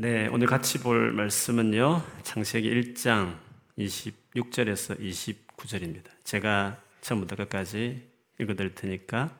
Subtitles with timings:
[0.00, 2.04] 네, 오늘 같이 볼 말씀은요.
[2.22, 3.36] 창세기 1장
[3.76, 6.04] 26절에서 29절입니다.
[6.22, 8.08] 제가 처음부터 끝까지
[8.38, 9.36] 읽어 드릴 테니까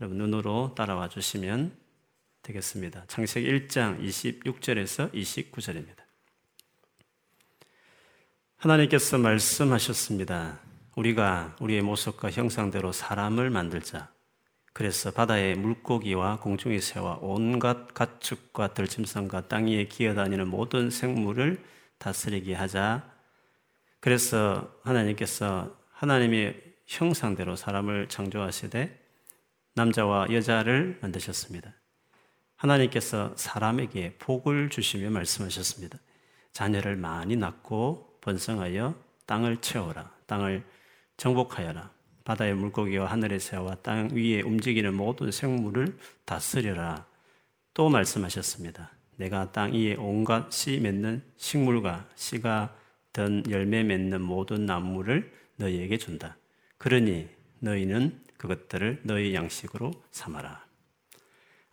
[0.00, 1.76] 여러분 눈으로 따라와 주시면
[2.42, 3.06] 되겠습니다.
[3.08, 5.98] 창세기 1장 26절에서 29절입니다.
[8.58, 10.60] 하나님께서 말씀하셨습니다.
[10.94, 14.12] 우리가 우리의 모습과 형상대로 사람을 만들자.
[14.78, 21.60] 그래서 바다의 물고기와 공중의 새와 온갖 가축과 들짐승과 땅 위에 기어다니는 모든 생물을
[21.98, 23.12] 다스리게 하자.
[23.98, 29.04] 그래서 하나님께서 하나님의 형상대로 사람을 창조하시되
[29.74, 31.74] 남자와 여자를 만드셨습니다.
[32.54, 35.98] 하나님께서 사람에게 복을 주시며 말씀하셨습니다.
[36.52, 38.94] 자녀를 많이 낳고 번성하여
[39.26, 40.14] 땅을 채워라.
[40.28, 40.64] 땅을
[41.16, 41.97] 정복하여라.
[42.28, 45.96] 바다의 물고기와 하늘의 새와 땅 위에 움직이는 모든 생물을
[46.26, 47.06] 다스려라.
[47.72, 48.90] 또 말씀하셨습니다.
[49.16, 52.76] 내가 땅 위에 온갖 씨 맺는 식물과 씨가
[53.14, 56.36] 든 열매 맺는 모든 나무를 너희에게 준다.
[56.76, 60.66] 그러니 너희는 그것들을 너희 양식으로 삼아라.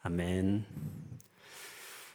[0.03, 0.63] 아멘.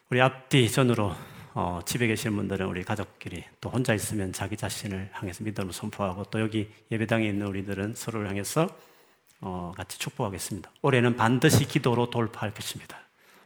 [0.09, 1.15] 우리 앞뒤 전으로
[1.53, 6.41] 어, 집에 계시는 분들은 우리 가족끼리 또 혼자 있으면 자기 자신을 향해서 믿음을 선포하고 또
[6.41, 8.69] 여기 예배당에 있는 우리들은 서로를 향해서
[9.41, 10.71] 어, 같이 축복하겠습니다.
[10.83, 12.99] 올해는 반드시 기도로 돌파할 것입니다.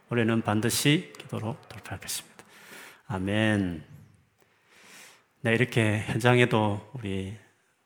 [0.09, 2.45] 올해는 반드시 기도로 돌파할 것입니다.
[3.07, 3.83] 아멘.
[5.41, 7.35] 네, 이렇게 현장에도 우리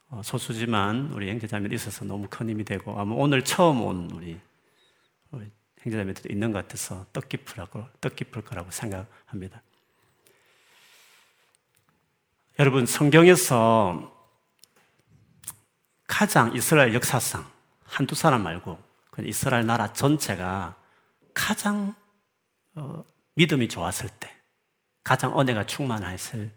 [0.09, 4.37] 어, 소수지만 우리 형제자매들 있어서 너무 큰 힘이 되고 아마 오늘 처음 온 우리,
[5.31, 5.45] 우리
[5.77, 9.61] 형제자매들이 있는 것 같아서 뜻깊으라고 뜻깊을 거라고 생각합니다.
[12.59, 14.13] 여러분, 성경에서
[16.05, 17.49] 가장 이스라엘 역사상
[17.85, 18.77] 한두 사람 말고
[19.19, 20.75] 이스라엘 나라 전체가
[21.33, 21.95] 가장
[22.75, 24.35] 어, 믿음이 좋았을 때,
[25.05, 26.51] 가장 은혜가 충만했을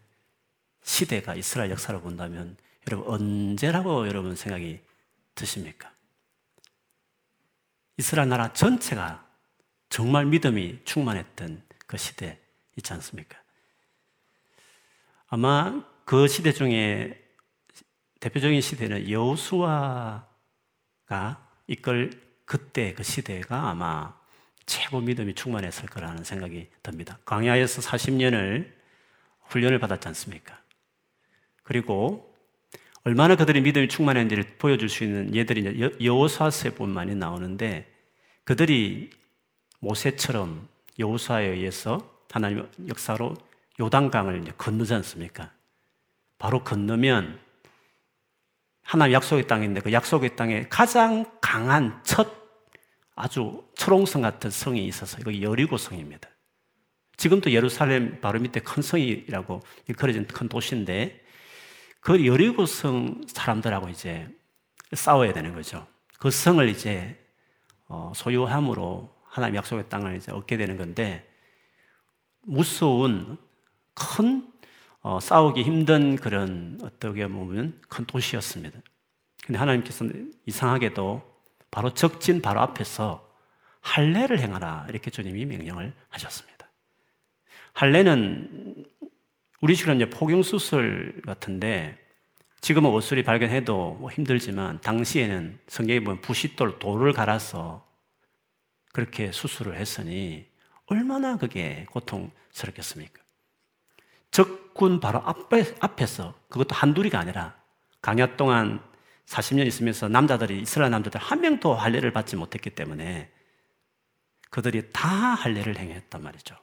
[0.82, 2.56] 시대가 이스라엘 역사를 본다면
[2.88, 4.80] 여러분 언제라고 여러분 생각이
[5.36, 5.92] 드십니까?
[7.96, 9.24] 이스라엘 나라 전체가
[9.88, 12.40] 정말 믿음이 충만했던 그 시대
[12.76, 13.40] 있지 않습니까?
[15.28, 17.18] 아마 그 시대 중에
[18.20, 20.26] 대표적인 시대는 여호수아가
[21.66, 22.10] 이끌
[22.44, 24.14] 그때 그 시대가 아마
[24.66, 27.18] 최고 믿음이 충만했을 거라는 생각이 듭니다.
[27.24, 28.70] 광야에서 40년을
[29.48, 30.60] 훈련을 받았지 않습니까?
[31.62, 32.32] 그리고
[33.04, 37.90] 얼마나 그들이 믿음이 충만했는지를 보여줄 수 있는 예들이 여호수아서뿐만이 나오는데
[38.44, 39.10] 그들이
[39.80, 43.34] 모세처럼 여호수아에 의해서 하나님 역사로
[43.80, 45.50] 요단강을 건너지 않습니까?
[46.42, 47.38] 바로 건너면
[48.82, 52.34] 하나님 약속의 땅인데 그 약속의 땅에 가장 강한 첫
[53.14, 56.28] 아주 철옹성 같은 성이 있어서 이거 여리고 성입니다.
[57.16, 59.60] 지금도 예루살렘 바로 밑에 큰 성이라고
[59.96, 61.24] 그려진 큰 도시인데
[62.00, 64.28] 그 여리고 성 사람들하고 이제
[64.92, 65.86] 싸워야 되는 거죠.
[66.18, 67.24] 그 성을 이제
[67.86, 71.24] 어, 소유함으로 하나님 약속의 땅을 이제 얻게 되는 건데
[72.40, 73.38] 무서운
[73.94, 74.51] 큰
[75.02, 78.78] 어, 싸우기 힘든 그런 어떻게 보면 큰 도시였습니다.
[79.44, 81.22] 근데 하나님께서는 이상하게도
[81.70, 83.28] 바로 적진 바로 앞에서
[83.80, 86.70] 할례를 행하라 이렇게 주님이 명령을 하셨습니다.
[87.72, 88.84] 할례는
[89.60, 91.98] 우리식으로 이제 포경 수술 같은데
[92.60, 97.84] 지금은 옷술이 발견해도 뭐 힘들지만 당시에는 성경에 보면 부싯돌 돌을 갈아서
[98.92, 100.46] 그렇게 수술을 했으니
[100.86, 103.20] 얼마나 그게 고통스럽겠습니까?
[104.30, 107.54] 적 군 바로 앞에, 앞에서 그것도 한둘이가 아니라
[108.00, 108.80] 강야 동안
[109.26, 113.30] 40년 있으면서 남자들이 이스라엘 남자들 한 명도 할례를 받지 못했기 때문에
[114.50, 116.56] 그들이 다 할례를 행했단 말이죠.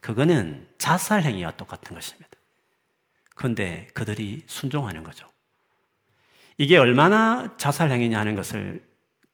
[0.00, 2.28] 그거는 자살 행위와 똑같은 것입니다.
[3.34, 5.26] 그런데 그들이 순종하는 거죠.
[6.58, 8.84] 이게 얼마나 자살 행위냐 하는 것을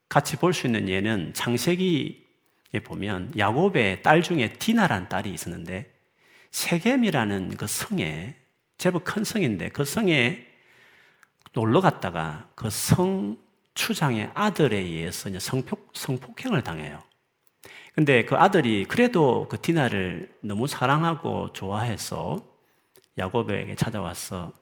[0.09, 5.92] 같이 볼 수 있는 예는 창세기에 보면 야곱의 딸 중에 디나라는 딸이 있었는데
[6.53, 8.37] 세겜이라는 그 성에
[8.79, 10.47] 제법 큰 성인데 그 성에
[11.53, 13.37] 놀러 갔다가 그 성
[13.75, 17.03] 추장의 아들에 의해서 성폭, 성폭행을 당해요.
[17.94, 22.44] 근데 그 아들이 그래도 그 디나를 너무 사랑하고 좋아해서
[23.19, 24.53] 야곱에게 찾아와서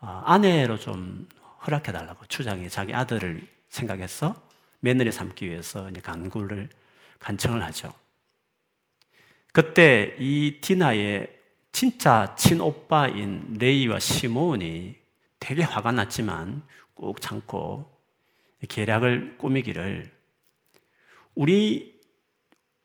[0.00, 1.28] 아, 아내로 좀
[1.66, 4.34] 허락해 달라고 추장이 자기 아들을 생각해서
[4.80, 6.68] 며느리 삼기 위해서 간구를
[7.20, 7.92] 간청을 하죠.
[9.54, 11.32] 그때 이 디나의
[11.70, 14.96] 진짜 친오빠인 레이와 시몬이
[15.38, 16.64] 되게 화가 났지만
[16.94, 17.88] 꾹 참고
[18.68, 20.10] 계략을 꾸미기를
[21.36, 22.00] 우리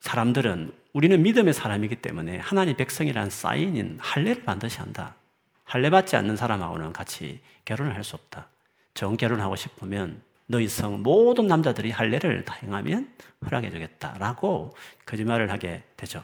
[0.01, 5.15] 사람들은 우리는 믿음의 사람이기 때문에 하나님 백성이라는 사인인 할례를 반드시 한다.
[5.63, 8.47] 할례 받지 않는 사람하고는 같이 결혼을 할 수 없다.
[8.93, 13.11] 정 결혼하고 싶으면 너희 성 모든 남자들이 할례를 다 행하면
[13.43, 14.75] 허락해 주겠다라고
[15.07, 16.21] 거짓말을 하게 되죠.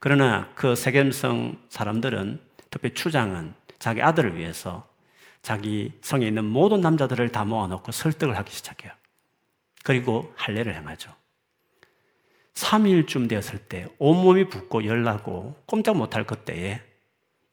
[0.00, 4.88] 그러나 그 세겜성 사람들은 특히 추장은 자기 아들을 위해서
[5.42, 8.92] 자기 성에 있는 모든 남자들을 다 모아놓고 설득을 하기 시작해요.
[9.84, 11.14] 그리고 할례를 행하죠.
[12.54, 16.82] 3일쯤 되었을 때 온몸이 붓고 열나고 꼼짝 못할 그때에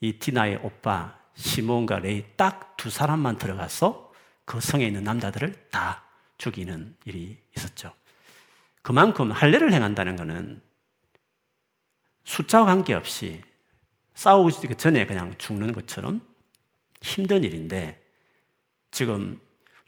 [0.01, 4.13] 이 티나의 오빠 시몬과 레이 딱 두 사람만 들어가서
[4.45, 6.03] 그 성에 있는 남자들을 다
[6.37, 7.91] 죽이는 일이 있었죠.
[8.83, 10.61] 그만큼 할례를 행한다는 것은
[12.37, 13.41] 숫자와 관계없이
[14.13, 16.21] 싸우기 전에 그냥 죽는 것처럼
[17.01, 17.99] 힘든 일인데
[18.91, 19.39] 지금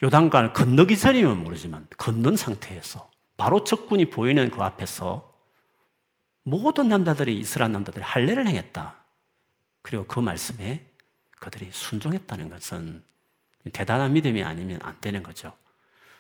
[0.02, 5.32] 요단강을 건너기 전이면 모르지만 건넌 상태에서 바로 적군이 보이는 그 앞에서
[6.44, 8.96] 모든 남자들이 이스라엘 남자들이 할례를 행했다.
[9.84, 10.86] 그리고 그 말씀에
[11.40, 13.04] 그들이 순종했다는 것은
[13.72, 15.54] 대단한 믿음이 아니면 안 되는 거죠.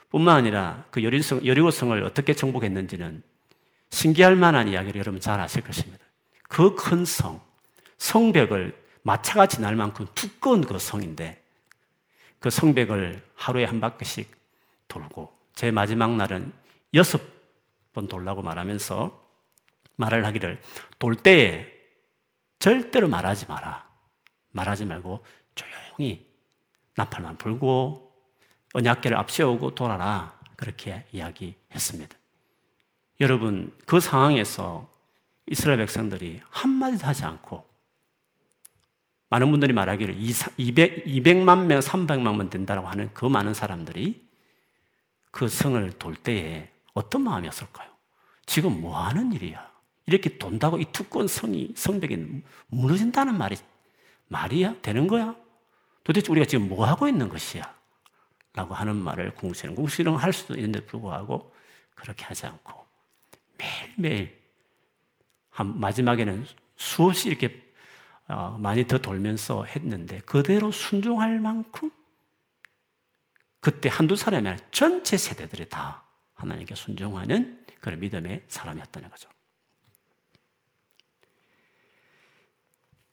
[0.09, 3.23] 뿐만 아니라 그 여리고성을 어떻게 정복했는지는
[3.89, 6.08] 신기할 만한 이야기를 여러분 잘 아실 것입니다.
[6.49, 7.41] 그 큰 성,
[7.97, 11.41] 성벽을 마차가 지날 만큼 두꺼운 그 성인데
[12.39, 14.35] 그 성벽을 하루에 한 바퀴씩
[14.87, 16.51] 돌고 제 마지막 날은
[16.93, 17.21] 여섯
[17.93, 19.29] 번 돌라고 말하면서
[19.95, 20.61] 말을 하기를
[20.97, 21.67] 돌 때에
[22.57, 23.87] 절대로 말하지 마라.
[24.51, 25.23] 말하지 말고
[25.55, 26.25] 조용히
[26.95, 28.13] 나팔만 불고
[28.73, 30.37] 언약계를 앞세우고 돌아라.
[30.55, 32.17] 그렇게 이야기했습니다.
[33.21, 34.89] 여러분, 그 상황에서
[35.49, 37.67] 이스라엘 백성들이 한마디도 하지 않고
[39.29, 40.15] 많은 분들이 말하기를
[40.57, 44.27] 200, 200만 명, 300만 명 된다고 하는 그 많은 사람들이
[45.31, 47.89] 그 성을 돌 때에 어떤 마음이었을까요?
[48.45, 49.69] 지금 뭐 하는 일이야?
[50.07, 53.55] 이렇게 돈다고 이 두꺼운 성이, 성벽이 무너진다는 말이
[54.27, 54.81] 말이야?
[54.81, 55.35] 되는 거야?
[56.03, 57.61] 도대체 우리가 지금 뭐 하고 있는 것이야?
[58.53, 61.53] 라고 하는 말을 궁시렁, 궁시렁 할 수도 있는데 불구하고
[61.93, 62.85] 그렇게 하지 않고
[63.57, 64.38] 매일매일 한
[65.63, 66.45] 마지막에는
[66.75, 67.61] 수없이 이렇게
[68.27, 71.91] 어, 많이 더 돌면서 했는데 그대로 순종할 만큼
[73.59, 76.03] 그때 한두 사람이 아니라 전체 세대들이 다
[76.35, 79.29] 하나님께 순종하는 그런 믿음의 사람이었다는 거죠.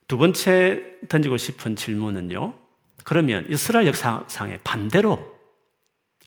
[0.07, 2.57] 두 번째 던지고 싶은 질문은요.
[3.03, 5.37] 그러면 이스라엘 역사상의 반대로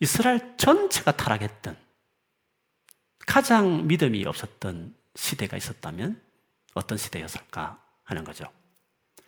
[0.01, 1.77] 이스라엘 전체가 타락했던
[3.27, 6.21] 가장 믿음이 없었던 시대가 있었다면
[6.75, 8.47] 어떤 시대였을까 하는 거죠.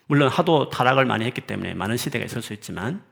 [0.06, 3.04] 물론 하도 타락을 많이 했기 때문에 많은 시대가 있을 수 있지만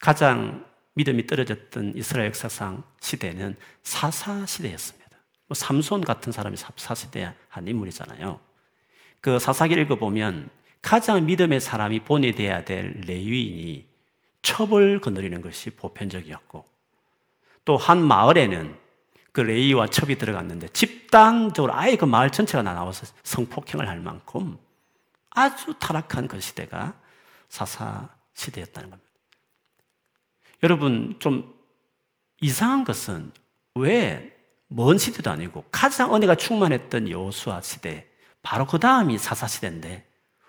[0.00, 0.64] 가장
[0.94, 5.18] 믿음이 떨어졌던 이스라엘 역사상 시대는 사사 시대였습니다.
[5.48, 8.40] 뭐 삼손 같은 사람이 사사 시대 한 인물이잖아요.
[9.20, 10.48] 그 사사기 읽어보면
[10.80, 13.84] 가장 믿음의 사람이 보내돼야 될 레위인이
[14.42, 16.64] 첩을 거느리는 것이 보편적이었고
[17.64, 18.87] 또 한 마을에는
[19.38, 24.58] 그 레이와 첩이 들어갔는데 집단적으로 아예 그 마을 전체가 나와서 성폭행을 할 만큼
[25.30, 26.94] 아주 타락한 그 시대가
[27.48, 29.10] 사사 시대였다는 겁니다.
[30.64, 31.54] 여러분, 좀
[32.40, 33.30] 이상한 것은
[33.76, 34.34] 왜
[34.68, 38.06] 먼 시대도 아니고 가장 은혜가 충만했던 여수아 시대,
[38.42, 40.04] 바로 그 다음이 사사 시대인데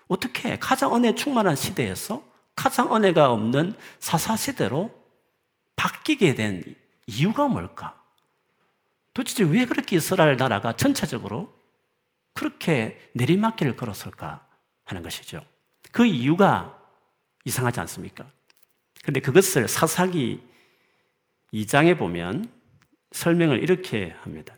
[0.08, 2.22] 어떻게 가장 은혜 충만한 시대에서
[2.56, 4.90] 가장 은혜가 없는 사사 시대로
[5.76, 6.74] 바뀌게 된
[7.06, 7.99] 이유가 뭘까?
[9.14, 11.52] 도대체 왜 그렇게 이스라엘 나라가 전체적으로
[12.34, 14.46] 그렇게 내리막길을 걸었을까?
[14.84, 15.44] 하는 것이죠.
[15.92, 16.76] 그 이유가
[17.44, 18.30] 이상하지 않습니까?
[19.04, 20.42] 근데 그것을 사사기
[21.54, 22.50] 2장에 보면
[23.12, 24.56] 설명을 이렇게 합니다.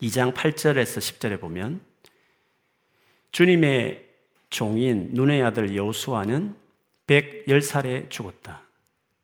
[0.00, 1.80] 2장 8절에서 10절에 보면
[3.32, 4.08] 주님의
[4.48, 6.56] 종인 눈의 아들 여수아는
[7.06, 8.62] 110살에 죽었다.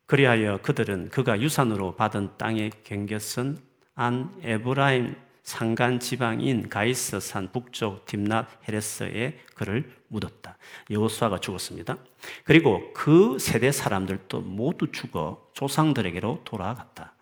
[0.06, 3.58] 그리하여 그들은 그가 유산으로 받은 땅에 경겼은
[3.96, 10.58] 안 에브라임 상간 지방인 가이스 산 북쪽 딥낫 헤레스에 그를 묻었다.
[10.90, 11.96] 여호수아가 죽었습니다.
[12.44, 17.14] 그리고 그 세대 사람들도 모두 죽어 조상들에게로 돌아갔다.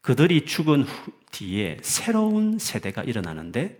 [0.00, 3.78] 그들이 죽은 후, 뒤에 새로운 세대가 일어나는데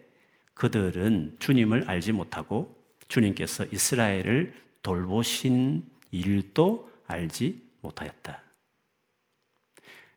[0.54, 2.76] 그들은 주님을 알지 못하고
[3.08, 8.49] 주님께서 이스라엘을 돌보신 일도 알지 못하였다.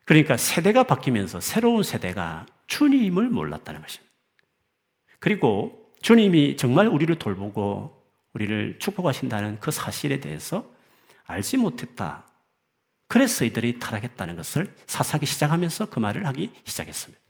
[0.04, 4.12] 그러니까 세대가 바뀌면서 새로운 세대가 주님을 몰랐다는 것입니다.
[5.18, 8.02] 그리고 주님이 정말 우리를 돌보고
[8.34, 10.70] 우리를 축복하신다는 그 사실에 대해서
[11.24, 12.26] 알지 못했다.
[13.06, 17.22] 그래서 이들이 타락했다는 것을 사사기 시작하면서 그 말을 하기 시작했습니다.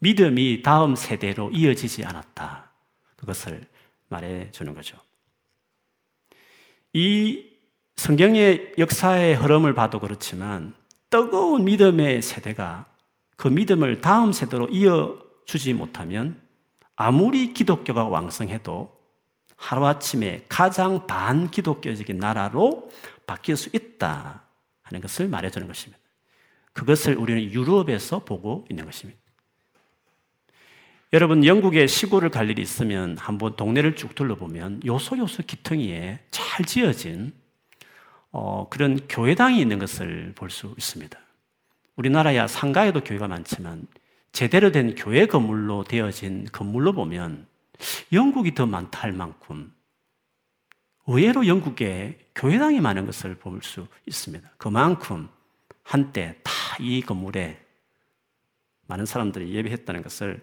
[0.00, 2.72] 믿음이 다음 세대로 이어지지 않았다.
[3.16, 3.64] 그것을
[4.08, 4.98] 말해 주는 거죠.
[6.92, 7.51] 이
[8.02, 10.74] 성경의 역사의 흐름을 봐도 그렇지만
[11.08, 12.86] 뜨거운 믿음의 세대가
[13.36, 16.40] 그 믿음을 다음 세대로 이어주지 못하면
[16.96, 18.92] 아무리 기독교가 왕성해도
[19.54, 22.90] 하루아침에 가장 반기독교적인 나라로
[23.24, 24.42] 바뀔 수 있다
[24.82, 26.02] 하는 것을 말해주는 것입니다.
[26.72, 29.20] 그것을 우리는 유럽에서 보고 있는 것입니다.
[31.12, 37.40] 여러분, 영국의 시골을 갈 일이 있으면 한번 동네를 쭉 둘러보면 요소요소 기퉁이에 잘 지어진
[38.32, 41.18] 어, 그런 교회당이 있는 것을 볼 수 있습니다.
[41.96, 43.86] 우리나라야 상가에도 교회가 많지만
[44.32, 47.46] 제대로 된 교회 건물로 되어진 건물로 보면
[48.12, 49.72] 영국이 더 많다 할 만큼
[51.06, 54.50] 의외로 영국에 교회당이 많은 것을 볼 수 있습니다.
[54.58, 55.28] 그만큼
[55.82, 57.60] 한때 다 이 건물에
[58.86, 60.40] 많은 사람들이 예배했다는 것을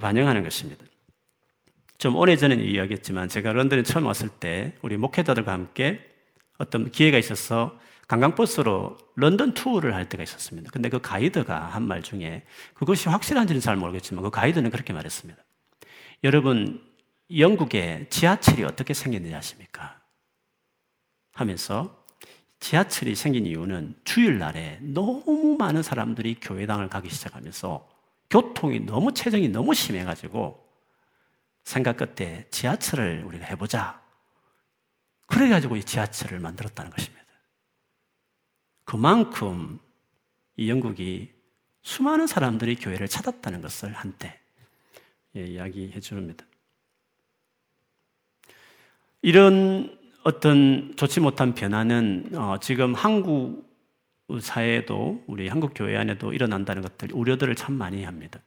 [0.00, 0.84] 반영하는 것입니다.
[1.98, 6.00] 좀 오래전에 이야기했지만 제가 런던에 처음 왔을 때 우리 목회자들과 함께
[6.60, 10.70] 어떤 기회가 있어서 관광버스로 런던 투어를 할 때가 있었습니다.
[10.72, 15.42] 근데 그 가이드가 한 말 중에 그것이 확실한지는 잘 모르겠지만 그 가이드는 그렇게 말했습니다.
[16.24, 16.84] 여러분,
[17.34, 20.00] 영국의 지하철이 어떻게 생겼는지 아십니까?
[21.32, 22.04] 하면서
[22.58, 27.88] 지하철이 생긴 이유는 주일날에 너무 많은 사람들이 교회당을 가기 시작하면서
[28.28, 30.62] 교통이 너무 체증이 너무 심해가지고
[31.64, 34.00] 생각 끝에 지하철을 우리가 해보자.
[35.30, 37.24] 그래가지고 이 지하철을 만들었다는 것입니다.
[38.84, 39.78] 그만큼
[40.56, 41.32] 이 영국이
[41.82, 44.38] 수많은 사람들이 교회를 찾았다는 것을 한때
[45.36, 46.44] 예, 이야기해 주니다
[49.22, 53.70] 이런 어떤 좋지 못한 변화는 어, 지금 한국
[54.40, 58.40] 사회에도 우리 한국 교회 안에도 일어난다는 것들 우려들을 참 많이 합니다.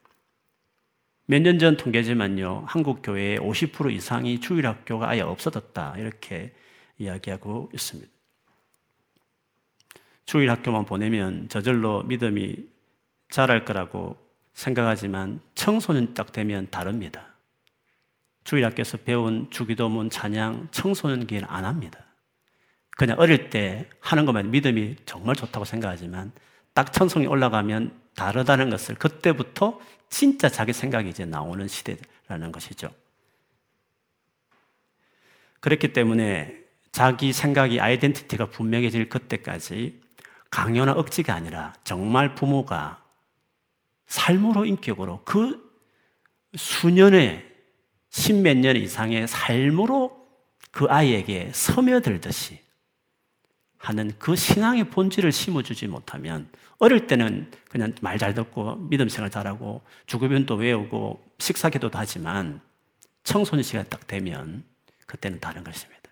[1.26, 6.54] 몇 년 전 통계지만요, 한국 교회의 50% 이상이 주일 학교가 아예 없어졌다 이렇게
[7.04, 8.12] 이야기하고 있습니다.
[10.26, 12.68] 주일 학교만 보내면 저절로 믿음이
[13.30, 14.18] 자랄 거라고
[14.54, 17.28] 생각하지만 청소년 딱 되면 다릅니다.
[18.44, 22.06] 주일 학교에서 배운 주기도문 찬양 청소년기에는 안 합니다.
[22.92, 26.32] 그냥 어릴 때 하는 것만 믿음이 정말 좋다고 생각하지만
[26.74, 29.80] 딱 천성이 올라가면 다르다는 것을 그때부터
[30.10, 32.92] 진짜 자기 생각이 이제 나오는 시대라는 것이죠.
[35.60, 36.63] 그렇기 때문에
[36.94, 40.00] 자기 생각이 아이덴티티가 분명해질 그때까지
[40.52, 43.04] 강요나 억지가 아니라 정말 부모가
[44.06, 45.74] 삶으로 인격으로 그
[46.56, 47.52] 수년의
[48.12, 50.24] 십몇 년 이상의 삶으로
[50.70, 52.60] 그 아이에게 스며들듯이
[53.80, 56.48] 하는 그 신앙의 본질을 심어주지 못하면
[56.78, 62.62] 어릴 때는 그냥 말 잘 듣고 믿음 생활 잘하고 주급변도 외우고 식사기도도 하지만
[63.24, 64.64] 청소년 시간 딱 되면
[65.08, 66.03] 그때는 다른 것입니다.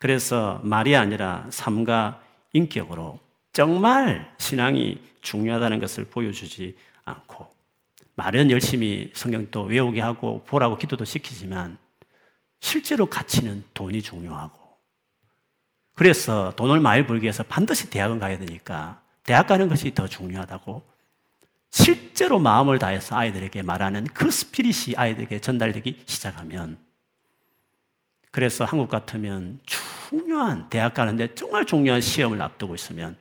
[0.00, 2.22] 그래서 말이 아니라 삶과
[2.54, 3.20] 인격으로
[3.52, 7.48] 정말 신앙이 중요하다는 것을 보여주지 않고
[8.14, 11.76] 말은 열심히 성경도 외우게 하고 보라고 기도도 시키지만
[12.60, 14.58] 실제로 가치는 돈이 중요하고
[15.94, 20.82] 그래서 돈을 많이 벌기 위해서 반드시 대학은 가야 되니까 대학 가는 것이 더 중요하다고
[21.70, 26.78] 실제로 마음을 다해서 아이들에게 말하는 그 스피릿이 아이들에게 전달되기 시작하면
[28.30, 29.60] 그래서 한국 같으면
[30.10, 33.16] 중요한 대학 가는데 정말 중요한 시험을 앞두고 있으면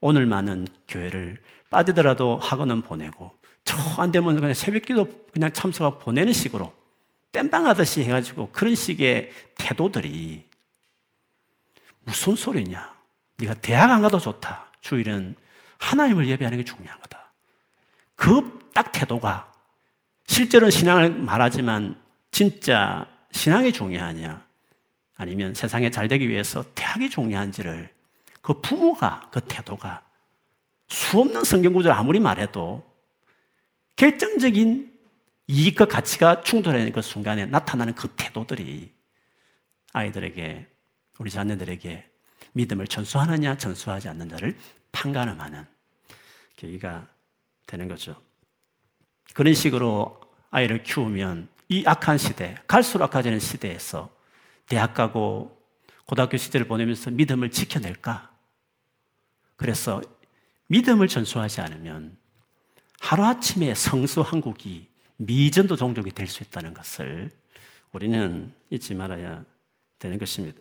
[0.00, 1.38] 오늘만은 교회를
[1.70, 3.32] 빠지더라도 학원은 보내고
[3.64, 6.72] 저 안 되면 그냥 새벽기도 그냥 참석하고 보내는 식으로
[7.32, 10.44] 땜빵 하듯이 해가지고 그런 식의 태도들이
[12.04, 12.94] 무슨 소리냐?
[13.38, 14.66] 네가 대학 안 가도 좋다.
[14.80, 15.36] 주일은
[15.78, 17.32] 하나님을 예배하는 게 중요한 거다.
[18.16, 19.52] 그 딱 태도가
[20.26, 24.42] 실제로는 신앙을 말하지만 진짜 신앙이 중요하냐?
[25.22, 27.88] 아니면 세상에 잘 되기 위해서 대학이 중요한지를
[28.40, 30.04] 그 부모가 그 태도가
[30.88, 32.84] 수없는 성경 구절 아무리 말해도
[33.96, 34.92] 결정적인
[35.46, 38.92] 이익과 가치가 충돌하는 그 순간에 나타나는 그 태도들이
[39.92, 40.66] 아이들에게
[41.18, 42.10] 우리 자녀들에게
[42.52, 44.56] 믿음을 전수하느냐 전수하지 않느냐를
[44.90, 45.64] 판가름하는
[46.56, 47.06] 계기가
[47.66, 48.20] 되는 거죠.
[49.34, 54.10] 그런 식으로 아이를 키우면 이 악한 시대, 갈수록 악화되는 시대에서
[54.72, 55.62] 대학 가고
[56.06, 58.34] 고등학교 시대를 보내면서 믿음을 지켜낼까?
[59.56, 60.00] 그래서
[60.68, 62.16] 믿음을 전수하지 않으면
[62.98, 64.88] 하루아침에 성수 한국이
[65.18, 67.30] 미전도 종족이 될 수 있다는 것을
[67.92, 69.44] 우리는 잊지 말아야
[69.98, 70.58] 되는 것입니다.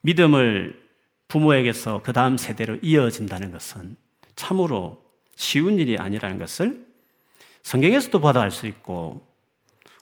[0.00, 0.82] 믿음을
[1.28, 3.96] 부모에게서 그 다음 세대로 이어진다는 것은
[4.34, 5.04] 참으로
[5.36, 6.86] 쉬운 일이 아니라는 것을
[7.62, 9.33] 성경에서도 받아 알 수 있고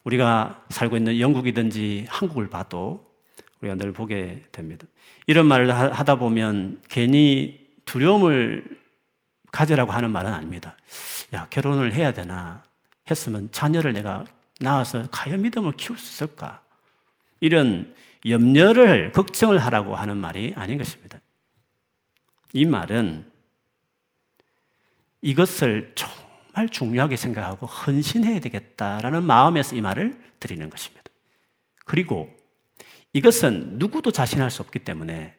[0.05, 3.13] 우리가 살고 있는 영국이든지 한국을 봐도
[3.61, 4.87] 우리가 늘 보게 됩니다.
[5.27, 8.65] 이런 말을 하다 보면 괜히 두려움을
[9.53, 10.77] 가지라고 하는 말은 아닙니다.
[11.35, 12.65] 야, 결혼을 해야 되나?
[13.11, 14.25] 했으면 자녀를 내가
[14.61, 16.63] 낳아서 과연 믿음을 키울 수 있을까?
[17.41, 17.95] 이런
[18.25, 21.21] 염려를, 걱정을 하라고 하는 말이 아닌 것입니다.
[22.53, 23.31] 이 말은
[25.21, 25.93] 이것을
[26.53, 31.03] 정말 중요하게 생각하고 헌신해야 되겠다라는 마음에서 이 말을 드리는 것입니다.
[31.85, 32.35] 그리고
[33.13, 35.35] 이것은 누구도 자신할 수 없기 때문에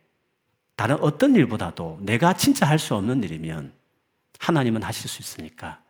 [0.75, 3.73] 다른 어떤 일보다도 내가 진짜 할 수 없는 일이면
[4.39, 5.81] 하나님은 하실 수 있으니까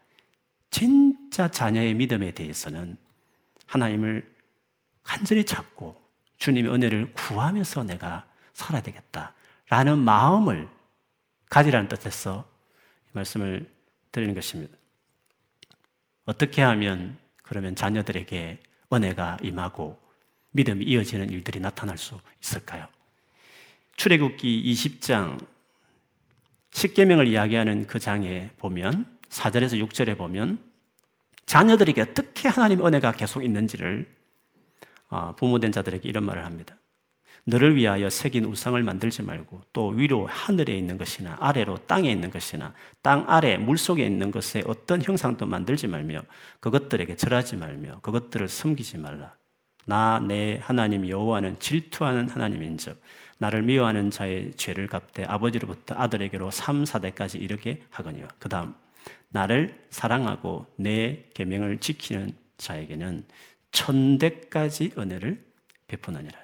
[0.70, 2.98] 진짜 자녀의 믿음에 대해서는
[3.66, 4.30] 하나님을
[5.04, 6.02] 간절히 찾고
[6.38, 10.68] 주님의 은혜를 구하면서 내가 살아야 되겠다라는 마음을
[11.50, 12.46] 가지라는 뜻에서
[13.08, 13.72] 이 말씀을
[14.12, 14.83] 드리는 것입니다.
[16.26, 18.60] 어떻게 하면 그러면 자녀들에게
[18.92, 20.00] 은혜가 임하고
[20.52, 22.88] 믿음이 이어지는 일들이 나타날 수 있을까요?
[23.96, 25.44] 출애굽기 20장
[26.72, 30.60] 10계명을 이야기하는 그 장에 보면 4절에서 6절에 보면
[31.46, 34.08] 자녀들에게 어떻게 하나님의 은혜가 계속 있는지를
[35.10, 36.76] 어, 부모된 자들에게 이런 말을 합니다.
[37.46, 42.74] 너를 위하여 새긴 우상을 만들지 말고 또 위로 하늘에 있는 것이나 아래로 땅에 있는 것이나
[43.02, 46.22] 땅 아래 물 속에 있는 것에 어떤 형상도 만들지 말며
[46.62, 49.36] 그것들에게 절하지 말며 그것들을 섬기지 말라.
[49.86, 53.02] 나 내 하나님 여호와는 질투하는 하나님인즉
[53.38, 58.74] 나를 미워하는 자의 죄를 갚되 아버지로부터 아들에게로 3, 4대까지 이르게 하거니와 그 다음
[59.30, 63.26] 나를 사랑하고 내 계명을 지키는 자에게는
[63.72, 65.44] 천대까지 은혜를
[65.88, 66.43] 베푸느니라.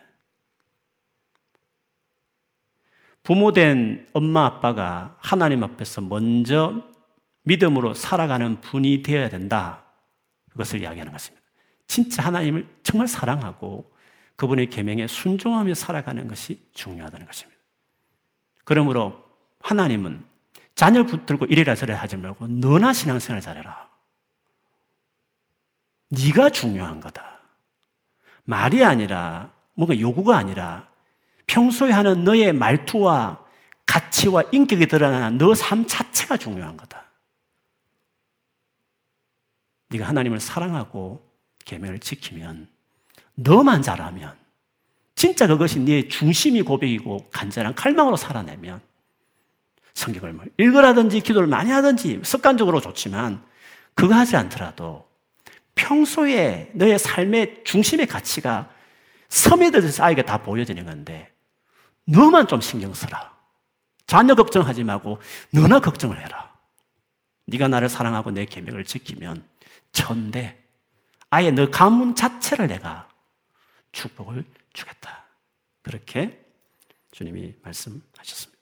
[3.24, 6.84] 부모된 엄마 아빠가 하나님 앞에서 먼저
[7.44, 9.84] 믿음으로 살아가는 분이 되어야 된다.
[10.52, 11.46] 그것을 이야기하는 것입니다.
[11.88, 13.92] 진짜 하나님을 정말 사랑하고
[14.36, 17.60] 그분의 계명에 순종하며 살아가는 것이 중요하다는 것입니다.
[18.64, 19.24] 그러므로
[19.62, 20.24] 하나님은
[20.76, 23.90] 자녀 붙들고 이래라 저래라 하지 말고 너나 신앙생활 잘해라.
[26.10, 27.42] 네가 중요한 거다.
[28.44, 30.89] 말이 아니라 뭔가 요구가 아니라
[31.50, 33.44] 평소에 하는 너의 말투와
[33.88, 37.06] 가치와 인격이 드러나는 너 삶 자체가 중요한 거다.
[39.90, 41.28] 네가 하나님을 사랑하고
[41.66, 42.68] 계명을 지키면
[43.34, 44.38] 너만 잘하면
[45.16, 48.80] 진짜 그것이 네 중심이 고백이고 간절한 칼망으로 살아내면
[49.96, 53.44] 성경을 뭐 읽으라든지 기도를 많이 하든지 습관적으로 좋지만
[53.96, 55.10] 그거 하지 않더라도
[55.74, 58.70] 평소에 너의 삶의 중심의 가치가
[59.30, 61.32] 섬에들어서 아이가 다 보여지는 건데
[62.10, 63.38] 너만 좀 신경 써라.
[64.08, 65.20] 자녀 걱정하지 말고
[65.52, 66.52] 너나 걱정을 해라.
[67.46, 69.48] 네가 나를 사랑하고 내 계명을 지키면
[69.92, 70.58] 천대
[71.30, 73.08] 아예 너 가문 자체를 내가
[73.92, 74.44] 축복을
[74.74, 75.26] 주겠다.
[75.82, 76.44] 그렇게
[77.12, 78.60] 주님이 말씀하셨습니다.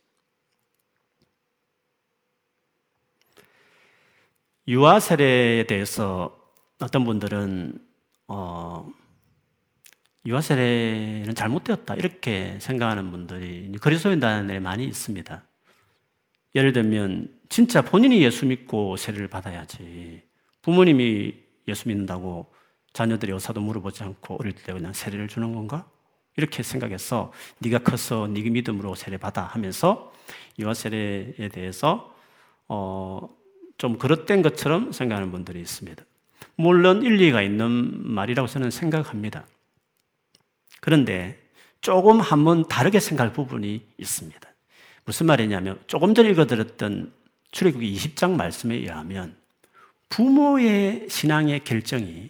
[4.67, 6.37] 유아 세례에 대해서
[6.79, 7.79] 어떤 분들은
[8.27, 8.89] 어,
[10.27, 15.41] 유아 세례는 잘못되었다 이렇게 생각하는 분들이 그리스도인단에 많이 있습니다.
[16.53, 20.21] 예를 들면 진짜 본인이 예수 믿고 세례를 받아야지
[20.61, 21.33] 부모님이
[21.69, 22.51] 예수 믿는다고
[22.91, 25.89] 자녀들이 어사도 물어보지 않고 어릴 때 그냥 세례를 주는 건가?
[26.35, 30.11] 이렇게 생각해서 네가 커서 네 믿음으로 세례 받아 하면서
[30.59, 32.13] 유아 세례에 대해서
[32.67, 33.29] 어,
[33.77, 36.03] 좀 그릇된 것처럼 생각하는 분들이 있습니다.
[36.57, 39.45] 물론 일리가 있는 말이라고 저는 생각합니다.
[40.81, 41.39] 그런데
[41.81, 44.39] 조금 한번 다르게 생각할 부분이 있습니다.
[45.05, 47.13] 무슨 말이냐면 조금 전에 읽어드렸던
[47.51, 49.37] 출애굽기 20장 말씀에 의하면
[50.09, 52.29] 부모의 신앙의 결정이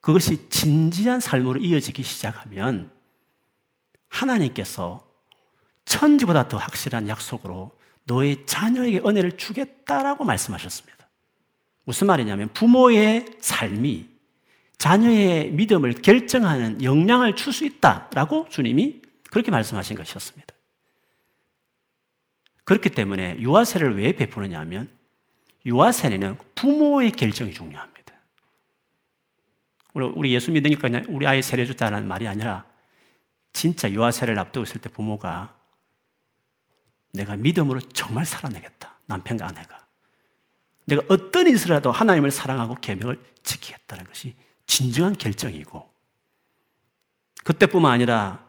[0.00, 2.90] 그것이 진지한 삶으로 이어지기 시작하면
[4.08, 5.06] 하나님께서
[5.84, 7.72] 천지보다 더 확실한 약속으로
[8.04, 11.08] 너의 자녀에게 은혜를 주겠다라고 말씀하셨습니다.
[11.84, 14.09] 무슨 말이냐면 부모의 삶이
[14.80, 20.54] 자녀의 믿음을 결정하는 영향을 줄 수 있다라고 주님이 그렇게 말씀하신 것이었습니다.
[22.64, 24.88] 그렇기 때문에 유아세를 왜 베푸느냐 하면
[25.66, 28.14] 유아세례는 부모의 결정이 중요합니다.
[29.92, 32.64] 우리 예수 믿으니까 우리 아이 세례 줬다는 말이 아니라
[33.52, 35.54] 진짜 유아세를 앞두고 있을 때 부모가
[37.12, 38.94] 내가 믿음으로 정말 살아내겠다.
[39.06, 39.86] 남편과 아내가.
[40.86, 44.34] 내가 어떤 일이라도 하나님을 사랑하고 계명을 지키겠다는 것이
[44.70, 45.92] 진정한 결정이고
[47.42, 48.46] 그때뿐만 아니라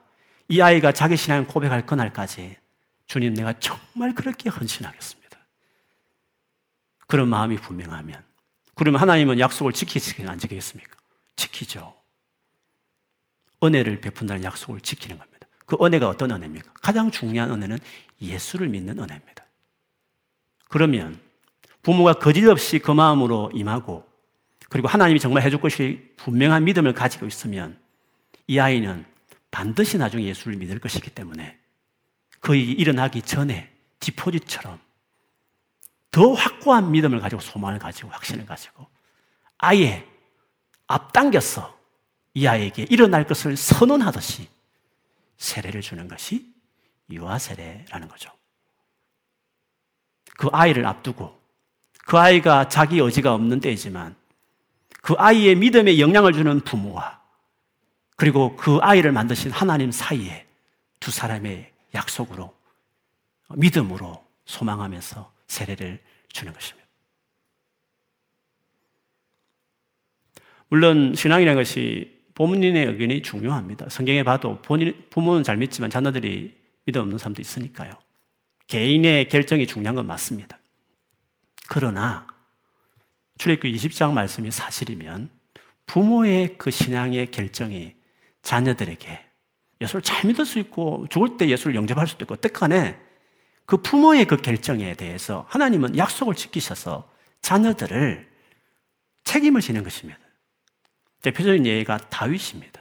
[0.49, 2.57] 이 아이가 자기 신앙을 고백할 그날까지
[3.07, 5.39] 주님 내가 정말 그렇게 헌신하겠습니다.
[7.07, 8.23] 그런 마음이 분명하면
[8.75, 10.95] 그러면 하나님은 약속을 지키시긴 안 지키겠습니까?
[11.38, 11.95] 지키죠.
[13.63, 15.47] 은혜를 베푼다는 약속을 지키는 겁니다.
[15.65, 16.71] 그 은혜가 어떤 은혜입니까?
[16.84, 17.79] 가장 중요한 은혜는
[18.21, 19.43] 예수를 믿는 은혜입니다.
[20.69, 21.19] 그러면
[21.81, 24.11] 부모가 거짓 없이 그 마음으로 임하고
[24.71, 27.77] 그리고 하나님이 정말 해줄 것이 분명한 믿음을 가지고 있으면
[28.47, 29.05] 이 아이는
[29.51, 31.60] 반드시 나중에 예수를 믿을 것이기 때문에
[32.39, 34.79] 그 일이 일어나기 전에 디포지처럼
[36.10, 38.88] 더 확고한 믿음을 가지고 소망을 가지고 확신을 가지고
[39.57, 40.07] 아예
[40.88, 41.77] 앞당겨서
[42.34, 44.47] 이 아이에게 일어날 것을 선언하듯이
[45.36, 46.49] 세례를 주는 것이
[47.10, 48.31] 유아 세례라는 거죠.
[50.38, 51.41] 그 아이를 앞두고
[52.05, 54.20] 그 아이가 자기 의지가 없는 때이지만
[55.01, 57.21] 그 아이의 믿음에 영향을 주는 부모와
[58.15, 60.45] 그리고 그 아이를 만드신 하나님 사이에
[60.99, 62.55] 두 사람의 약속으로
[63.55, 65.99] 믿음으로 소망하면서 세례를
[66.31, 66.87] 주는 것입니다.
[70.69, 73.89] 물론 신앙이라는 것이 부모님의 의견이 중요합니다.
[73.89, 77.91] 성경에 봐도 본인, 부모는 잘 믿지만 자녀들이 믿음 없는 사람도 있으니까요.
[78.67, 80.57] 개인의 결정이 중요한 건 맞습니다.
[81.67, 82.25] 그러나
[83.41, 85.32] 출애굽 20장 말씀이 사실이면
[85.88, 87.95] 부모의 그 신앙의 결정이
[88.43, 89.25] 자녀들에게
[89.82, 92.99] 예수를 잘 믿을 수 있고 죽을 때 예수를 영접할 수도 있고 어떡하네
[93.65, 97.10] 그 부모의 그 결정에 대해서 하나님은 약속을 지키셔서
[97.41, 98.30] 자녀들을
[99.23, 100.19] 책임을 지는 것입니다.
[101.23, 102.80] 대표적인 예가 다윗입니다.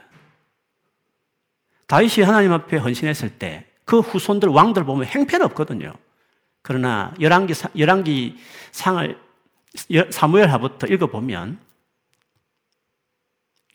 [1.87, 5.93] 다윗이 하나님 앞에 헌신했을 때 그 후손들 왕들 보면 행패는 없거든요.
[6.61, 8.37] 그러나 열왕기 열왕기
[8.71, 9.19] 상을
[9.73, 11.59] 사무엘하부터 읽어보면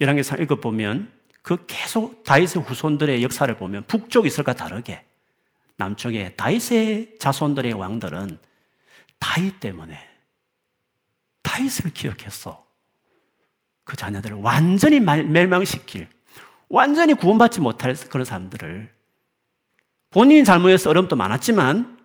[0.00, 5.04] 열왕기 상 읽어보면 그 계속 다윗의 후손들의 역사를 보면 북쪽 이스라엘과 다르게
[5.76, 8.38] 남쪽에 다윗의 자손들의 왕들은
[9.18, 9.98] 다윗 때문에
[11.42, 12.66] 다윗을 기억했어.
[13.85, 16.09] 그 자녀들을 완전히 멸망시킬,
[16.68, 18.92] 완전히 구원받지 못할 그런 사람들을
[20.11, 21.98] 본인이 잘못해서 어려움도 많았지만,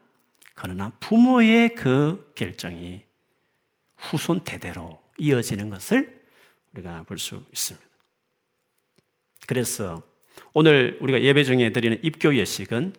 [0.54, 3.04] 그러나 부모의 그 결정이
[4.02, 6.22] 후손 대대로 이어지는 것을
[6.74, 7.88] 우리가 볼 수 있습니다.
[9.48, 10.02] 그래서
[10.54, 12.94] 오늘 우리가 예배 중에 드리는 입교 예식은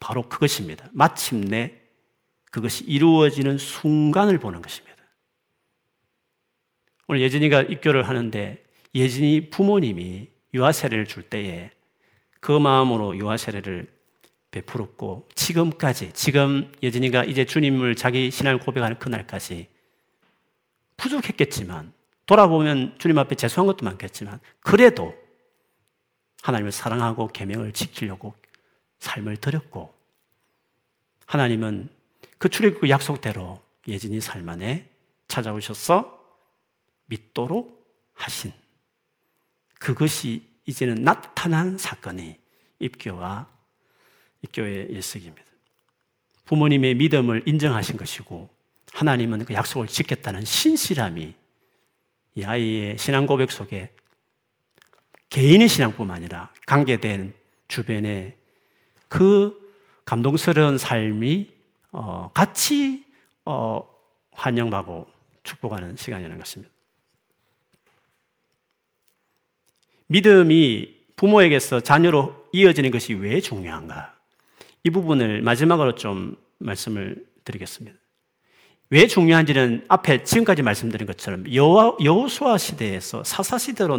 [0.00, 0.88] 바로 그것입니다.
[0.92, 1.80] 마침내
[2.50, 4.94] 그것이 이루어지는 순간을 보는 것입니다.
[7.08, 8.62] 오늘 예진이가 입교를 하는데
[8.94, 11.70] 예진이 부모님이 유아 세례를 줄 때에
[12.40, 13.92] 그 마음으로 유아 세례를
[14.50, 19.73] 베풀었고 지금까지 지금 예진이가 이제 주님을 자기 신앙을 고백하는 그날까지
[20.96, 21.92] 부족했겠지만
[22.26, 25.14] 돌아보면 주님 앞에 죄송한 것도 많겠지만 그래도
[26.42, 28.34] 하나님을 사랑하고 계명을 지키려고
[28.98, 29.94] 삶을 드렸고
[31.26, 31.88] 하나님은
[32.38, 34.88] 그 출애굽 약속대로 예진이 삶 안에
[35.28, 36.22] 찾아오셔서
[37.06, 38.52] 믿도록 하신
[39.78, 42.38] 그것이 이제는 나타난 사건이
[42.78, 43.48] 입교와
[44.42, 45.44] 입교의 예식입니다.
[46.44, 48.53] 부모님의 믿음을 인정하신 것이고
[48.94, 51.34] 하나님은 그 약속을 지켰다는 신실함이
[52.36, 53.90] 이 아이의 신앙 고백 속에
[55.30, 57.34] 개인의 신앙뿐만 아니라 관계된
[57.66, 58.36] 주변의
[59.08, 59.60] 그
[60.04, 61.50] 감동스러운 삶이
[61.90, 63.04] 어, 같이
[63.44, 63.84] 어,
[64.30, 65.08] 환영하고
[65.42, 66.72] 축복하는 시간이라는 것입니다.
[70.06, 74.14] 믿음이 부모에게서 자녀로 이어지는 것이 왜 중요한가?
[74.84, 78.03] 이 부분을 마지막으로 좀 말씀을 드리겠습니다.
[78.94, 83.98] 왜 중요한지는 앞에 지금까지 말씀드린 것처럼 여호수아 시대에서 사사 시대로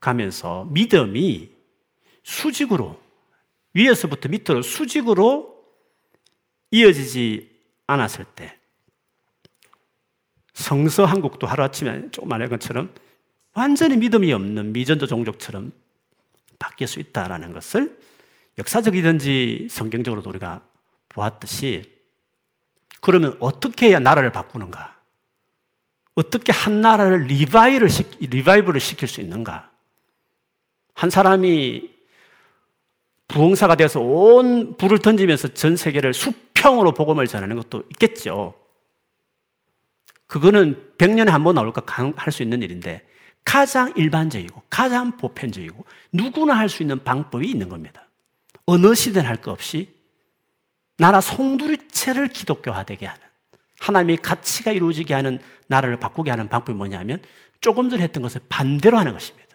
[0.00, 1.48] 넘어가면서 믿음이
[2.24, 3.00] 수직으로
[3.74, 5.64] 위에서부터 밑으로 수직으로
[6.72, 7.48] 이어지지
[7.86, 8.58] 않았을 때
[10.52, 12.92] 성서 한국도 하루아침에 조금 말한 것처럼
[13.54, 15.70] 완전히 믿음이 없는 미전도 종족처럼
[16.58, 17.96] 바뀔 수 있다는 것을
[18.58, 20.66] 역사적이든지 성경적으로도 우리가
[21.08, 21.97] 보았듯이
[23.00, 24.96] 그러면 어떻게 해야 나라를 바꾸는가?
[26.14, 27.88] 어떻게 한 나라를 revive를
[28.20, 29.70] revive를 시킬 수 있는가?
[30.94, 31.90] 한 사람이
[33.28, 38.54] 부흥사가 되어서 온 불을 던지면서 전 세계를 수평으로 복음을 전하는 것도 있겠죠.
[40.26, 41.82] 그거는 100년에 한 번 나올까
[42.16, 43.06] 할 수 있는 일인데
[43.44, 48.08] 가장 일반적이고 가장 보편적이고 누구나 할 수 있는 방법이 있는 겁니다.
[48.66, 49.94] 어느 시대는 할것 없이
[50.98, 53.22] 나라 송두리째를 기독교화되게 하는
[53.80, 57.22] 하나님의 가치가 이루어지게 하는 나라를 바꾸게 하는 방법이 뭐냐면
[57.60, 59.48] 조금 전에 했던 것을 반대로 하는 것입니다.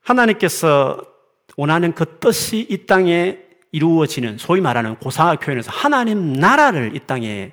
[0.00, 1.00] 하나님께서
[1.56, 3.38] 원하는 그 뜻이 이 땅에
[3.72, 7.52] 이루어지는 소위 말하는 고상화 표현에서 하나님 나라를 이 땅에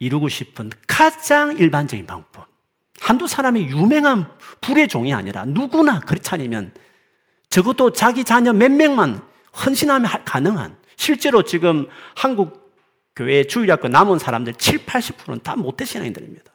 [0.00, 2.46] 이루고 싶은 가장 일반적인 방법.
[3.00, 4.30] 한두 사람이 유명한
[4.60, 6.72] 불의 종이 아니라 누구나 그렇지 않으면
[7.50, 9.22] 적어도 자기 자녀 몇 명만
[9.64, 12.74] 헌신하면 가능한 실제로 지금 한국
[13.16, 16.52] 교회 주일학교 남은 사람들 7, 80%는 다 못된 신앙인들입니다.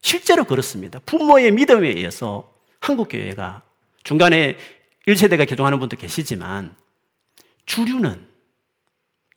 [0.00, 1.00] 실제로 그렇습니다.
[1.04, 3.62] 부모의 믿음에 의해서 한국 교회가
[4.04, 4.56] 중간에
[5.06, 6.74] 1세대가 개종하는 분도 계시지만
[7.66, 8.26] 주류는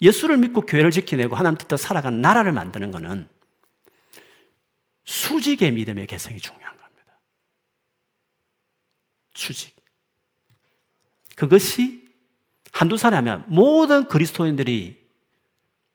[0.02, 3.28] 예수를 믿고 교회를 지켜내고 하나님 뜻대로 살아가는 나라를 만드는 것은
[5.06, 7.20] 수직의 믿음의 개성이 중요한 겁니다.
[9.34, 9.76] 수직.
[11.36, 12.06] 그것이
[12.72, 15.06] 한두 살이 하면 모든 그리스도인들이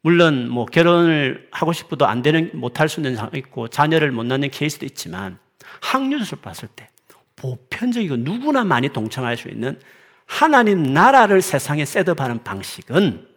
[0.03, 4.25] 물론 뭐 결혼을 하고 싶어도 안 되는, 못 할 수 있는 상황 있고 자녀를 못
[4.25, 5.39] 낳는 케이스도 있지만
[5.83, 6.89] 확률을 봤을 때
[7.37, 9.81] 보편적이고 누구나 많이 동참할 수 있는
[10.25, 13.29] 하나님 나라를 세상에 셋업하는 방식은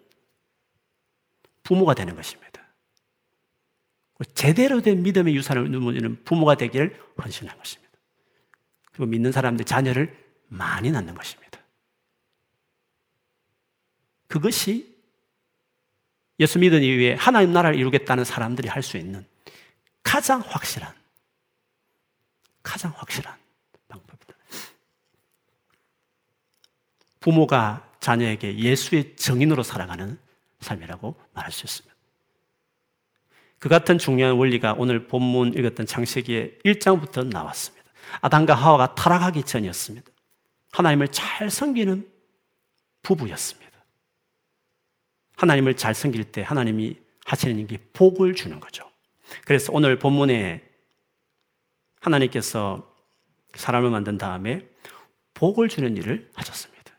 [1.63, 2.42] 부모가 되는 것입니다.
[4.35, 7.91] 제대로 된 믿음의 유산을 누리는 부모가 되기를 헌신한 것입니다.
[8.91, 10.15] 그리고 믿는 사람들 자녀를
[10.47, 11.59] 많이 낳는 것입니다.
[14.27, 14.95] 그것이
[16.39, 19.25] 예수 믿은 이후에 하나님 나라를 이루겠다는 사람들이 할 수 있는
[20.03, 20.93] 가장 확실한,
[22.61, 23.37] 가장 확실한
[23.87, 24.33] 방법이다.
[27.19, 30.19] 부모가 자녀에게 예수의 정인으로 살아가는
[30.59, 31.92] 삶이라고 말할 수 있습니다.
[33.63, 37.89] 그 같은 중요한 원리가 오늘 본문 읽었던 창세기의 1장부터 나왔습니다.
[38.19, 40.11] 아담과 하와가 타락하기 전이었습니다.
[40.73, 42.05] 하나님을 잘 섬기는
[43.03, 43.71] 부부였습니다.
[45.37, 48.83] 하나님을 잘 섬길 때 하나님이 하시는 일이 복을 주는 거죠.
[49.45, 50.61] 그래서 오늘 본문에
[52.01, 52.93] 하나님께서
[53.55, 54.67] 사람을 만든 다음에
[55.35, 56.91] 복을 주는 일을 하셨습니다.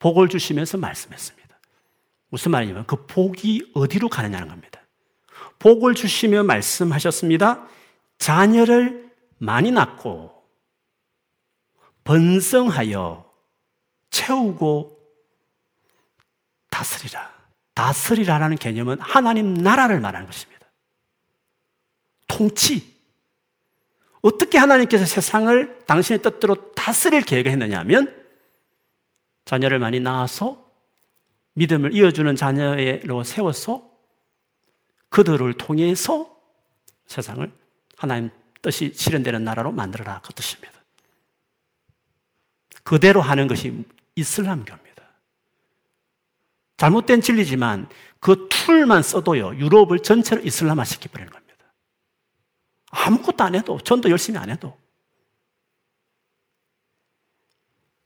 [0.00, 1.56] 복을 주시면서 말씀했습니다.
[2.30, 4.83] 무슨 말이냐면 그 복이 어디로 가느냐는 겁니다.
[5.58, 7.66] 복을 주시며 말씀하셨습니다.
[8.18, 10.32] 자녀를 많이 낳고
[12.04, 13.24] 번성하여
[14.10, 14.98] 채우고
[16.70, 17.32] 다스리라.
[17.74, 20.66] 다스리라라는 개념은 하나님 나라를 말하는 것입니다.
[22.26, 22.94] 통치.
[24.22, 28.24] 어떻게 하나님께서 세상을 당신의 뜻대로 다스릴 계획을 했느냐 하면
[29.44, 30.64] 자녀를 많이 낳아서
[31.54, 33.93] 믿음을 이어주는 자녀로 세워서
[35.14, 36.36] 그들을 통해서
[37.06, 37.48] 세상을
[37.96, 40.72] 하나님 뜻이 실현되는 나라로 만들어라 그 뜻입니다.
[42.82, 43.84] 그대로 하는 것이
[44.16, 45.04] 이슬람교입니다.
[46.78, 51.72] 잘못된 진리지만 그 툴만 써도요, 유럽을 전체로 이슬람화 시켜버리는 겁니다.
[52.90, 54.76] 아무것도 안 해도, 전도 열심히 안 해도.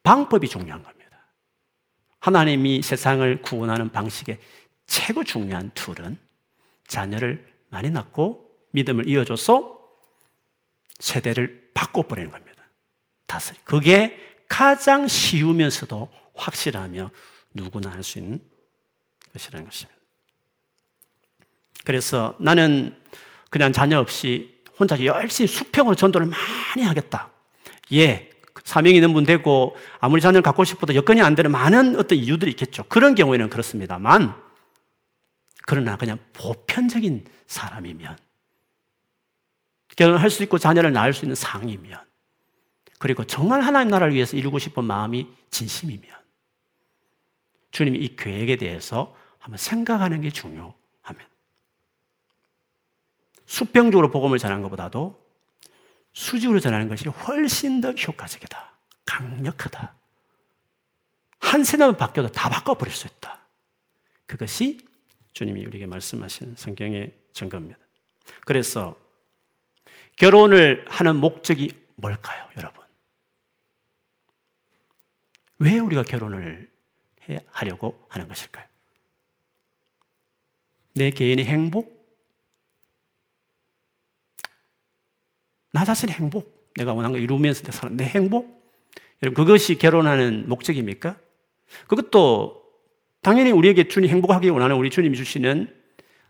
[0.02, 1.24] 방법이 중요한 겁니다.
[2.20, 4.38] 하나님이 세상을 구원하는 방식의
[4.86, 6.27] 최고 중요한 툴은
[6.88, 9.78] 자녀를 많이 낳고 믿음을 이어줘서
[10.98, 12.64] 세대를 바꿔버리는 겁니다.
[13.26, 13.58] 다스리.
[13.64, 17.10] 그게 가장 쉬우면서도 확실하며
[17.54, 18.40] 누구나 할 수 있는
[19.32, 19.98] 것이라는 것입니다.
[21.84, 22.96] 그래서 나는
[23.50, 27.30] 그냥 자녀 없이 혼자 열심히 수평으로 전도를 많이 하겠다.
[27.92, 28.30] 예,
[28.64, 32.84] 사명 있는 분 되고 아무리 자녀를 갖고 싶어도 여건이 안 되는 많은 어떤 이유들이 있겠죠.
[32.84, 34.34] 그런 경우에는 그렇습니다만
[35.68, 38.16] 그러나 그냥 보편적인 사람이면
[39.96, 42.00] 결혼할 수 있고 자녀를 낳을 수 있는 상이면
[42.98, 46.10] 그리고 정말 하나님 나라를 위해서 이루고 싶은 마음이 진심이면
[47.70, 50.72] 주님이 이 계획에 대해서 한번 생각하는 게 중요하면
[53.44, 55.22] 수평적으로 복음을 전하는 것보다도
[56.14, 58.72] 수직으로 전하는 것이 훨씬 더 효과적이다.
[59.04, 59.94] 강력하다.
[61.40, 63.38] 한 세대만 바뀌어도 다 바꿔버릴 수 있다.
[64.24, 64.87] 그것이
[65.38, 67.78] 주님이 우리에게 말씀하시는 성경의 증거입니다.
[68.44, 68.98] 그래서
[70.16, 72.84] 결혼을 하는 목적이 뭘까요, 여러분?
[75.60, 76.68] 왜 우리가 결혼을
[77.28, 78.66] 해, 하려고 하는 것일까요?
[80.94, 81.96] 내 개인의 행복?
[85.70, 86.72] 나 자신의 행복?
[86.74, 88.60] 내가 원하는 걸 이루면서 내 행복?
[89.22, 91.16] 여러분, 그것이 결혼하는 목적입니까?
[91.86, 92.67] 그것도
[93.22, 95.74] 당연히 우리에게 주님 행복하기 원하는 우리 주님이 주시는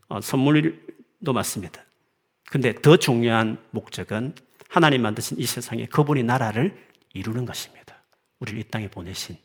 [0.08, 1.84] 어, 선물도 맞습니다.
[2.46, 4.34] 근데 더 중요한 목적은
[4.68, 6.76] 하나님 만드신 이 세상에 그분이 나라를
[7.12, 8.02] 이루는 것입니다.
[8.40, 9.36] 우리를 이 땅에 보내신.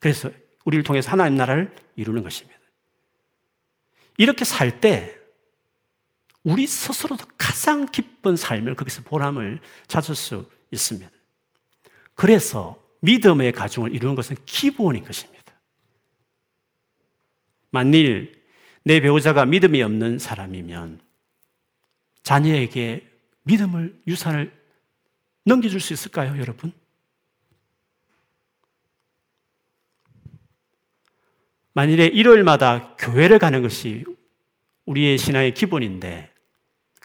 [0.00, 0.30] 그래서
[0.64, 2.58] 우리를 통해서 하나님 나라를 이루는 것입니다.
[4.18, 5.22] 이렇게 살 때
[6.44, 11.10] 우리 스스로도 가장 기쁜 삶을 거기서 보람을 찾을 수 있습니다.
[12.14, 15.41] 그래서 믿음의 가중을 이루는 것은 기본인 것입니다.
[17.72, 18.40] 만일
[18.84, 21.00] 내 배우자가 믿음이 없는 사람이면
[22.22, 23.08] 자녀에게
[23.44, 24.52] 믿음을, 유산을
[25.44, 26.72] 넘겨줄 수 있을까요, 여러분?
[31.72, 34.04] 만일에 일요일마다 교회를 가는 것이
[34.84, 36.30] 우리의 신앙의 기본인데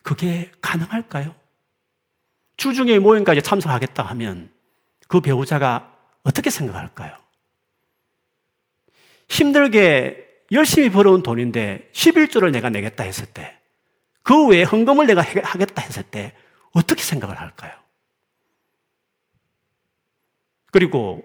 [0.03, 1.34] 그게 가능할까요?
[2.58, 4.51] 주중에 모임까지 참석하겠다 하면
[5.08, 7.15] 그 배우자가 어떻게 생각할까요?
[9.30, 13.57] 힘들게 열심히 벌어온 돈인데 11조를 내가 내겠다 했을 때,
[14.23, 16.33] 그 외에 헌금을 내가 하겠다 했을 때
[16.73, 17.73] 어떻게 생각을 할까요?
[20.71, 21.23] 그리고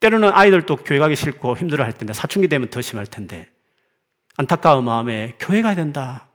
[0.00, 3.48] 때로는 아이들도 교회 가기 싫고 힘들어 할 텐데 사춘기 되면 더 심할 텐데
[4.36, 6.28] 안타까운 마음에 교회 가야 된다.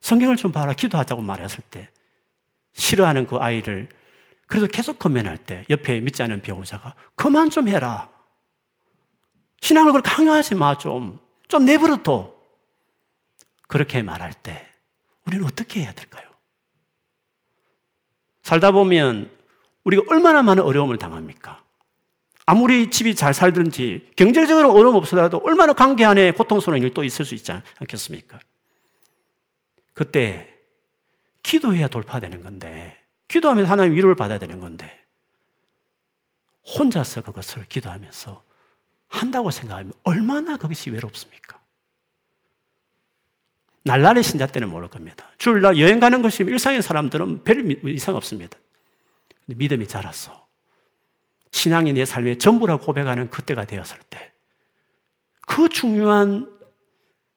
[0.00, 0.72] 성경을 좀 봐라.
[0.72, 1.88] 기도하자고 말했을 때
[2.74, 3.88] 싫어하는 그 아이를
[4.46, 8.10] 그래도 계속 건면할 때 옆에 믿지 않은 배우자가 그만 좀 해라.
[9.60, 11.18] 신앙을 그렇게 강요하지 마 좀.
[11.50, 12.34] 좀 내버려둬.
[13.68, 14.66] 그렇게 말할 때
[15.26, 16.28] 우리는 어떻게 해야 될까요?
[18.42, 19.30] 살다 보면
[19.84, 21.62] 우리가 얼마나 많은 어려움을 당합니까?
[22.46, 27.52] 아무리 집이 잘 살든지 경제적으로 어려움 없어도 얼마나 관계 안에 고통스러운 일도 있을 수 있지
[27.52, 28.40] 않겠습니까?
[29.92, 30.52] 그때
[31.42, 32.96] 기도해야 돌파되는 건데
[33.28, 34.98] 기도하면서 하나님 위로를 받아야 되는 건데
[36.76, 38.49] 혼자서 그것을 기도하면서
[39.10, 41.60] 한다고 생각하면 얼마나 그것이 외롭습니까?
[43.82, 45.28] 날라리 신자 때는 모를 겁니다.
[45.36, 48.56] 주일날 여행 가는 것이 일상의 사람들은 별 이상 없습니다.
[49.46, 50.46] 믿음이 자랐어.
[51.50, 54.32] 신앙이 내 삶의 전부라고 고백하는 그때가 되었을 때,
[55.46, 56.48] 그 중요한,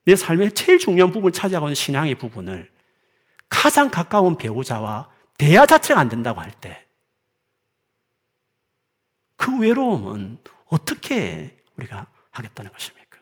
[0.05, 2.69] 내 삶의 제일 중요한 부분을 차지하고 신앙의 부분을
[3.49, 6.85] 가장 가까운 배우자와 대화 자체가 안 된다고 할 때,
[9.37, 13.19] 그 외로움은 어떻게 우리가 하겠다는 것입니까?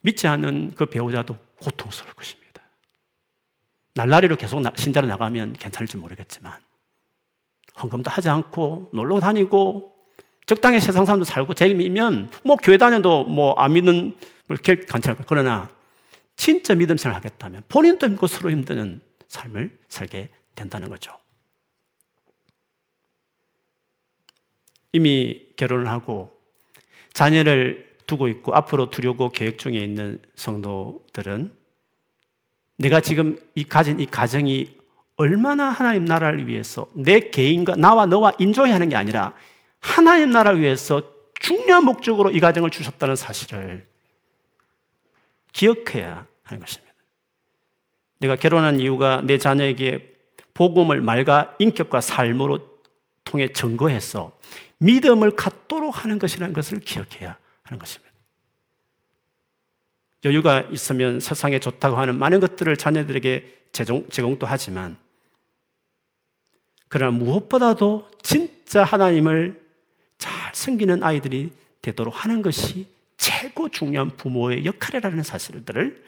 [0.00, 2.62] 믿지 않는 그 배우자도 고통스러울 것입니다.
[3.94, 6.60] 날라리로 계속 신자로 나가면 괜찮을지 모르겠지만,
[7.80, 9.94] 헌금도 하지 않고, 놀러 다니고,
[10.46, 15.24] 적당히 세상 사람도 살고, 재미면, 뭐, 교회 다녀도 뭐, 안 믿는, 뭐 괜찮을 거예요.
[15.26, 15.70] 그러나,
[16.36, 21.12] 진짜 믿음 생활 하겠다면, 본인도 힘고 서로 힘드는 삶을 살게 된다는 거죠.
[24.98, 26.36] 이미 결혼을 하고
[27.12, 31.52] 자녀를 두고 있고 앞으로 두려고 계획 중에 있는 성도들은
[32.78, 34.76] 내가 지금 이 가진 이 가정이
[35.16, 39.34] 얼마나 하나님 나라를 위해서 내 개인과 나와 너와 인조해 하는 게 아니라
[39.78, 41.02] 하나님 나라를 위해서
[41.40, 43.86] 중요한 목적으로 이 가정을 주셨다는 사실을
[45.52, 46.92] 기억해야 하는 것입니다.
[48.18, 50.14] 내가 결혼한 이유가 내 자녀에게
[50.54, 52.60] 복음을 말과 인격과 삶으로
[53.22, 54.32] 통해 증거해서
[54.78, 58.08] 믿음을 갖도록 하는 것이라는 것을 기억해야 하는 것입니다.
[60.24, 64.96] 여유가 있으면 세상에 좋다고 하는 많은 것들을 자녀들에게 제공, 제공도 하지만
[66.88, 69.60] 그러나 무엇보다도 진짜 하나님을
[70.16, 76.02] 잘 섬기는 아이들이 되도록 하는 것이 최고 중요한 부모의 역할이라는 사실들을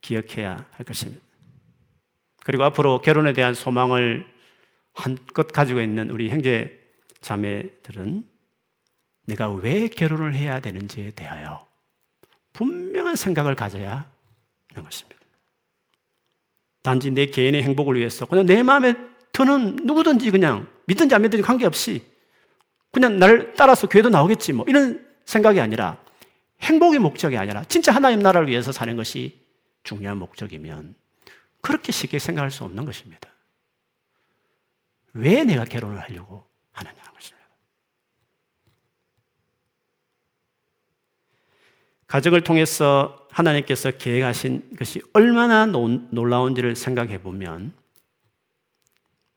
[0.00, 1.22] 기억해야 할 것입니다.
[2.44, 4.26] 그리고 앞으로 결혼에 대한 소망을
[4.92, 6.83] 한껏 가지고 있는 우리 형제
[7.24, 8.28] 자매들은
[9.26, 11.66] 내가 왜 결혼을 해야 되는지에 대하여
[12.52, 14.10] 분명한 생각을 가져야
[14.68, 15.20] 하는 것입니다.
[16.82, 18.94] 단지 내 개인의 행복을 위해서 그냥 내 마음에
[19.32, 20.68] 드는 누구든지 그냥
[21.12, 22.04] 안 믿든지 관계없이
[22.92, 25.98] 그냥 나를 따라서 교회도 나오겠지 뭐 이런 생각이 아니라
[26.60, 29.40] 행복의 목적이 아니라 진짜 하나님 나라를 위해서 사는 것이
[29.82, 30.94] 중요한 목적이면
[31.62, 33.30] 그렇게 쉽게 생각할 수 없는 것입니다.
[35.14, 37.48] 왜 내가 결혼을 하려고 하느냐 것입니다.
[42.06, 47.72] 가정을 통해서 하나님께서 계획하신 것이 얼마나 놀라운지를 생각해 보면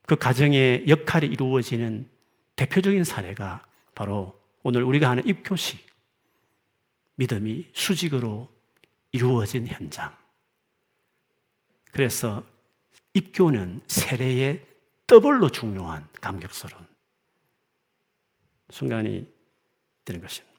[0.06, 2.10] 그 가정의 역할이 이루어지는
[2.56, 5.86] 대표적인 사례가 바로 오늘 우리가 하는 입교식,
[7.16, 8.50] 믿음이 수직으로
[9.12, 10.16] 이루어진 현장.
[11.92, 12.44] 그래서
[13.14, 14.66] 입교는 세례의
[15.08, 16.87] 더블로 중요한 감격스러운
[18.70, 19.28] 순간이
[20.06, 20.58] 되는 것입니다.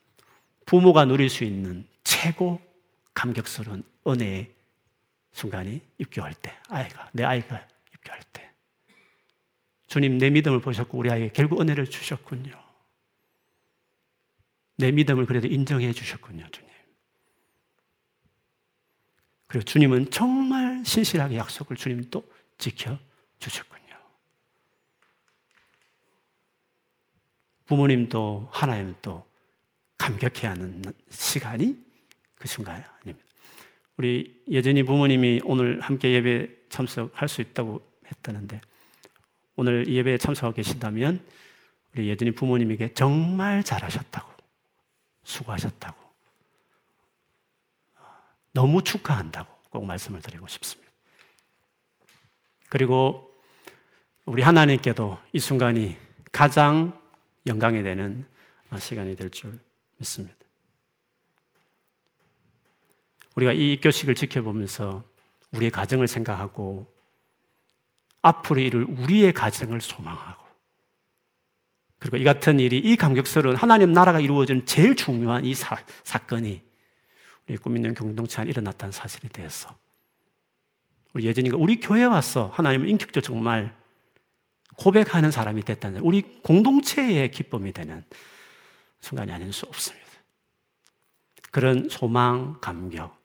[0.67, 2.61] 부모가 누릴 수 있는 최고
[3.15, 4.53] 감격스러운 은혜의
[5.33, 8.51] 순간이 입교할 때, 아이가, 내 아이가 입교할 때.
[9.87, 12.53] 주님, 내 믿음을 보셨고, 우리 아이에게 결국 은혜를 주셨군요.
[14.77, 16.69] 내 믿음을 그래도 인정해 주셨군요, 주님.
[19.49, 22.23] 그리고 주님은 정말 신실하게 약속을 주님 또
[22.59, 22.99] 지켜
[23.39, 23.78] 주셨군요.
[27.69, 29.25] 부모님도 하나님도
[29.99, 31.77] 감격해하는 시간이
[32.35, 33.29] 그 순간 아닙니다.
[33.99, 38.61] 우리 예전이 부모님이 오늘 함께 예배 참석할 수 있다고 했다는데
[39.57, 41.23] 오늘 예배에 참석하고 계신다면
[41.95, 44.33] 우리 예전이 부모님에게 정말 잘하셨다고
[45.25, 45.97] 수고하셨다고
[48.53, 50.91] 너무 축하한다고 꼭 말씀을 드리고 싶습니다.
[52.71, 53.31] 그리고
[54.25, 55.97] 우리 하나님께도 이 순간이
[56.33, 56.98] 가장
[57.49, 58.25] 영광이 되는
[58.79, 59.59] 시간이 될 줄
[59.97, 60.37] 믿습니다.
[63.37, 65.05] 우리가 이 교식을 지켜보면서
[65.53, 66.93] 우리의 가정을 생각하고
[68.23, 70.45] 앞으로 이룰 우리의 가정을 소망하고
[71.99, 76.63] 그리고 이 같은 일이 이 감격스러운 하나님 나라가 이루어지는 제일 중요한 이 사, 사건이
[77.49, 79.77] 우리 꿈 있는 공동체 안에 일어났다는 사실에 대해서
[81.15, 83.75] 우리 예전이가 우리 교회에 와서 하나님을 인격적으로 정말
[84.79, 88.05] 고백하는 사람이 됐다는 우리 공동체의 기쁨이 되는
[89.01, 90.07] 순간이 아닐 수 없습니다.
[91.51, 93.19] 그런 소망, 감격,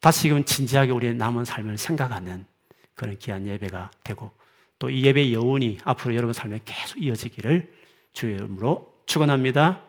[0.00, 2.46] 다시금 진지하게 우리의 남은 삶을 생각하는
[2.94, 4.30] 그런 귀한 예배가 되고
[4.78, 7.72] 또 이 예배의 여운이 앞으로 여러분 삶에 계속 이어지기를
[8.12, 9.82] 주의 이름으로 축원합니다.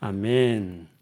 [0.00, 0.97] 아멘.